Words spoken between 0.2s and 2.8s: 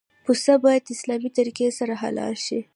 پسه باید د اسلامي طریقې سره حلال شي.